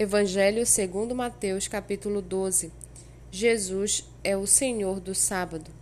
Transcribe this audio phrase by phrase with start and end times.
[0.00, 2.70] Evangelho segundo Mateus, capítulo 12.
[3.32, 5.72] Jesus é o Senhor do sábado.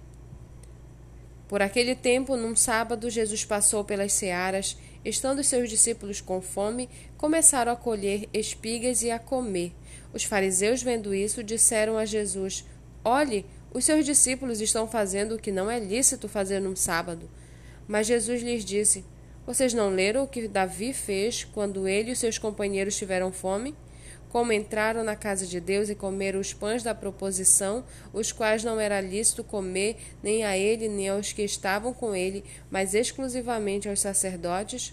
[1.47, 7.71] Por aquele tempo, num sábado, Jesus passou pelas searas, estando seus discípulos com fome, começaram
[7.71, 9.75] a colher espigas e a comer.
[10.15, 12.65] Os fariseus, vendo isso, disseram a Jesus:
[13.05, 17.29] Olhe, os seus discípulos estão fazendo o que não é lícito fazer num sábado.
[17.87, 19.05] Mas Jesus lhes disse:
[19.47, 23.75] Vocês não leram o que Davi fez quando ele e seus companheiros tiveram fome?
[24.29, 28.79] Como entraram na casa de Deus e comeram os pães da proposição, os quais não
[28.79, 34.01] era lícito comer nem a ele nem aos que estavam com ele, mas exclusivamente aos
[34.01, 34.93] sacerdotes?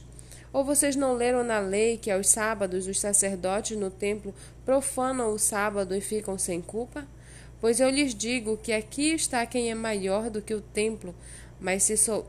[0.53, 4.33] Ou vocês não leram na lei que aos sábados os sacerdotes no templo
[4.63, 7.07] profanam o sábado e ficam sem culpa?
[7.59, 11.15] Pois eu lhes digo que aqui está quem é maior do que o templo,
[11.59, 12.27] mas se sou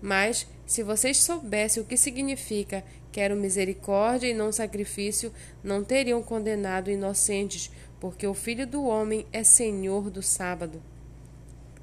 [0.00, 5.32] mas, se vocês soubessem o que significa quero misericórdia e não sacrifício,
[5.62, 10.80] não teriam condenado inocentes, porque o Filho do Homem é Senhor do sábado.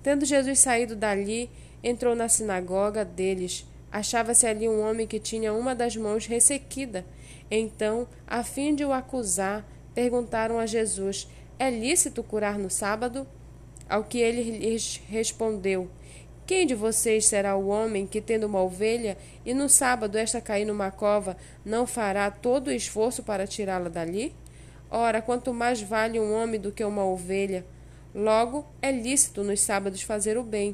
[0.02, 1.50] Tendo Jesus saído dali,
[1.84, 3.66] entrou na sinagoga deles.
[3.92, 7.06] Achava-se ali um homem que tinha uma das mãos ressequida.
[7.50, 11.28] Então, a fim de o acusar, perguntaram a Jesus:
[11.60, 13.28] É lícito curar no sábado?
[13.90, 15.90] Ao que ele lhes respondeu:
[16.48, 20.64] quem de vocês será o homem que, tendo uma ovelha, e no sábado esta cair
[20.64, 24.34] numa cova, não fará todo o esforço para tirá-la dali?
[24.90, 27.66] Ora, quanto mais vale um homem do que uma ovelha.
[28.16, 30.74] Logo, é lícito nos sábados fazer o bem.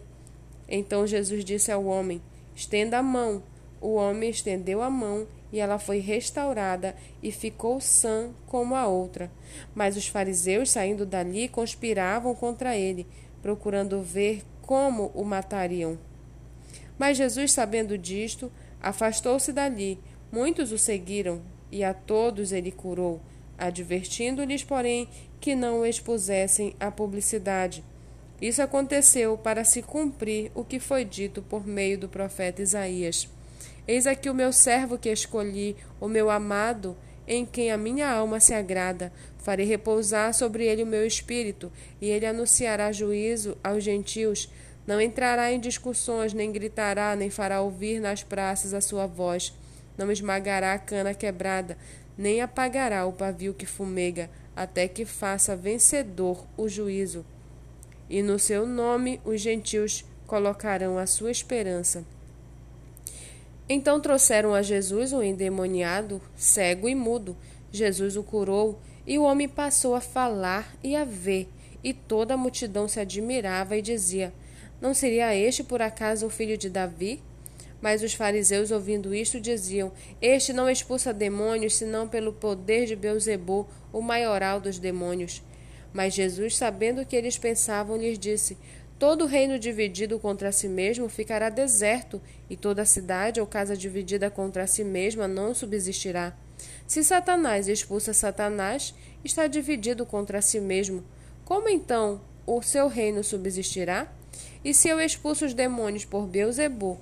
[0.69, 2.21] Então Jesus disse ao homem:
[2.55, 3.41] Estenda a mão.
[3.81, 9.31] O homem estendeu a mão e ela foi restaurada e ficou sã como a outra.
[9.73, 13.08] Mas os fariseus, saindo dali, conspiravam contra ele,
[13.41, 16.00] procurando ver como o matariam.
[16.97, 20.00] Mas Jesus, sabendo disto, afastou-se dali.
[20.31, 23.22] Muitos o seguiram, e a todos ele curou,
[23.58, 25.08] advertindo-lhes, porém,
[25.39, 27.83] que não o expusessem à publicidade.
[28.42, 33.30] Isso aconteceu para se cumprir o que foi dito por meio do profeta Isaías.
[33.87, 36.95] Eis aqui o meu servo que escolhi, o meu amado,
[37.28, 39.11] em quem a minha alma se agrada.
[39.38, 44.50] Farei repousar sobre ele o meu espírito, e ele anunciará juízo aos gentios.
[44.86, 49.54] Não entrará em discussões, nem gritará, nem fará ouvir nas praças a sua voz.
[49.98, 51.78] Não esmagará a cana quebrada,
[52.17, 57.26] nem apagará o pavio que fumega, até que faça vencedor o juízo.
[58.10, 62.04] E no seu nome os gentios colocarão a sua esperança.
[63.67, 67.35] Então trouxeram a Jesus um endemoniado, cego e mudo.
[67.71, 71.49] Jesus o curou, e o homem passou a falar e a ver,
[71.83, 74.33] e toda a multidão se admirava e dizia:
[74.81, 77.21] Não seria este por acaso o filho de Davi?
[77.81, 79.91] Mas os fariseus, ouvindo isto, diziam:
[80.21, 85.41] Este não expulsa demônios, senão pelo poder de Beuzebu, o maioral dos demônios.
[85.91, 88.57] Mas Jesus, sabendo o que eles pensavam, lhes disse:
[89.03, 94.65] Todo reino dividido contra si mesmo ficará deserto, e toda cidade ou casa dividida contra
[94.65, 96.33] si mesma não subsistirá.
[96.87, 101.03] Se Satanás expulsa Satanás, está dividido contra si mesmo.
[101.43, 104.09] Como então o seu reino subsistirá?
[104.63, 106.97] E se eu expulso os demônios por Beuzebu,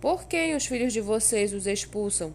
[0.00, 2.32] por quem os filhos de vocês os expulsam?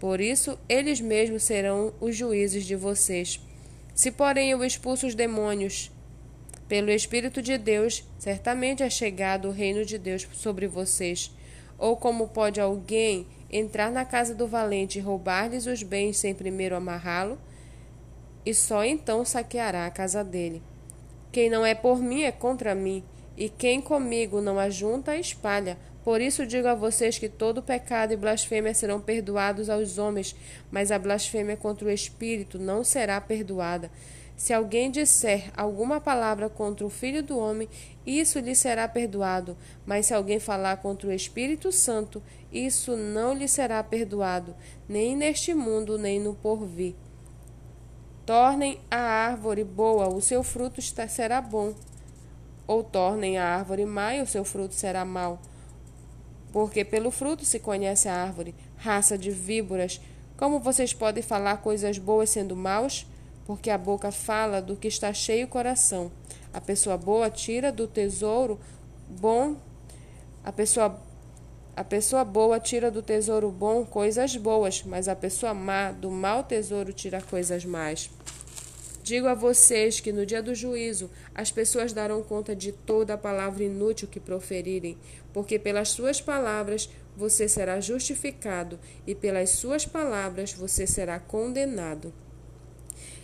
[0.00, 3.40] Por isso, eles mesmos serão os juízes de vocês.
[3.94, 5.92] Se, porém, eu expulso os demônios
[6.68, 11.30] pelo Espírito de Deus, certamente é chegado o reino de Deus sobre vocês.
[11.78, 16.74] Ou como pode alguém entrar na casa do valente e roubar-lhes os bens sem primeiro
[16.74, 17.38] amarrá-lo?
[18.44, 20.62] E só então saqueará a casa dele.
[21.30, 23.04] Quem não é por mim é contra mim,
[23.36, 25.76] e quem comigo não ajunta, espalha.
[26.02, 30.36] Por isso digo a vocês que todo pecado e blasfêmia serão perdoados aos homens,
[30.70, 33.90] mas a blasfêmia contra o Espírito não será perdoada.
[34.36, 37.68] Se alguém disser alguma palavra contra o Filho do Homem,
[38.06, 39.56] isso lhe será perdoado.
[39.86, 44.54] Mas se alguém falar contra o Espírito Santo, isso não lhe será perdoado,
[44.86, 46.94] nem neste mundo, nem no porvir.
[48.26, 51.74] Tornem a árvore boa, o seu fruto será bom.
[52.66, 55.40] Ou tornem a árvore má, e o seu fruto será mau.
[56.52, 60.00] Porque pelo fruto se conhece a árvore, raça de víboras.
[60.36, 63.06] Como vocês podem falar coisas boas sendo maus?
[63.46, 66.10] Porque a boca fala do que está cheio o coração.
[66.52, 68.58] A pessoa boa tira do tesouro
[69.08, 69.56] bom,
[70.44, 71.00] a pessoa
[71.76, 76.42] a pessoa boa tira do tesouro bom coisas boas, mas a pessoa má do mau
[76.42, 78.10] tesouro tira coisas más.
[79.02, 83.18] Digo a vocês que no dia do juízo as pessoas darão conta de toda a
[83.18, 84.96] palavra inútil que proferirem,
[85.32, 92.12] porque pelas suas palavras você será justificado e pelas suas palavras você será condenado.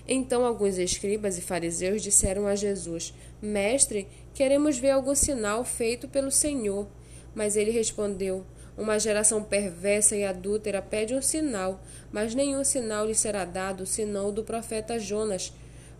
[0.06, 6.30] Então alguns escribas e fariseus disseram a Jesus: Mestre, queremos ver algum sinal feito pelo
[6.30, 6.86] Senhor.
[7.34, 8.44] Mas ele respondeu:
[8.76, 14.28] Uma geração perversa e adúltera pede um sinal, mas nenhum sinal lhe será dado senão
[14.28, 15.52] o do profeta Jonas.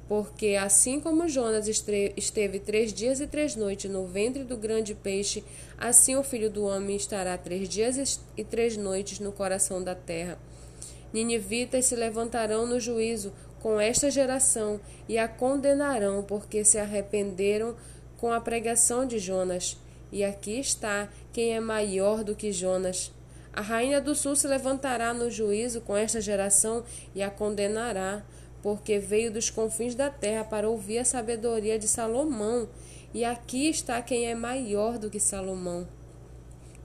[0.08, 5.44] Porque assim como Jonas esteve três dias e três noites no ventre do grande peixe,
[5.78, 10.38] assim o filho do homem estará três dias e três noites no coração da terra.
[11.12, 17.76] Ninivitas se levantarão no juízo com esta geração e a condenarão, porque se arrependeram
[18.18, 19.78] com a pregação de Jonas.
[20.10, 23.12] E aqui está quem é maior do que Jonas.
[23.52, 26.82] A rainha do sul se levantará no juízo com esta geração
[27.14, 28.24] e a condenará,
[28.62, 32.68] porque veio dos confins da terra para ouvir a sabedoria de Salomão.
[33.14, 35.86] E aqui está quem é maior do que Salomão.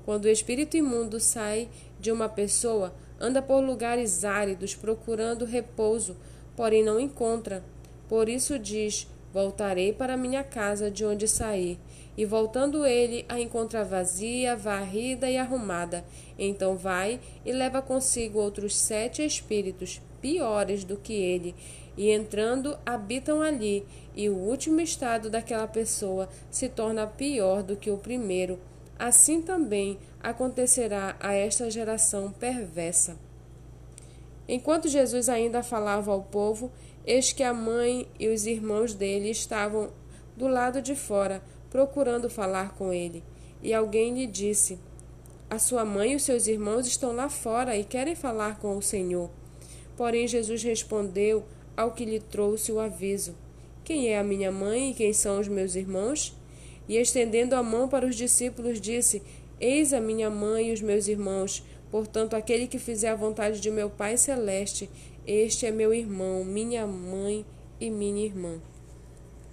[0.05, 1.69] Quando o espírito imundo sai
[1.99, 6.15] de uma pessoa, anda por lugares áridos procurando repouso,
[6.57, 7.63] porém não encontra.
[8.09, 11.77] Por isso diz: Voltarei para minha casa de onde saí.
[12.17, 16.03] E voltando ele, a encontra vazia, varrida e arrumada.
[16.39, 21.53] Então vai e leva consigo outros sete espíritos, piores do que ele,
[21.95, 27.91] e entrando, habitam ali, e o último estado daquela pessoa se torna pior do que
[27.91, 28.59] o primeiro.
[28.97, 33.26] Assim também acontecerá a esta geração perversa.
[34.47, 36.71] Enquanto Jesus ainda falava ao povo,
[37.05, 39.91] eis que a mãe e os irmãos dele estavam
[40.35, 43.23] do lado de fora, procurando falar com ele.
[43.61, 44.79] E alguém lhe disse:
[45.49, 48.81] A sua mãe e os seus irmãos estão lá fora e querem falar com o
[48.81, 49.29] Senhor.
[49.97, 51.43] Porém, Jesus respondeu
[51.75, 53.35] ao que lhe trouxe o aviso:
[53.83, 56.35] Quem é a minha mãe e quem são os meus irmãos?
[56.87, 59.21] E estendendo a mão para os discípulos, disse:
[59.59, 61.63] Eis a minha mãe e os meus irmãos.
[61.89, 64.89] Portanto, aquele que fizer a vontade de meu Pai celeste,
[65.25, 67.45] este é meu irmão, minha mãe
[67.79, 68.59] e minha irmã.